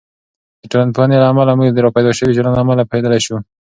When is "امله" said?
1.31-1.51, 2.63-2.87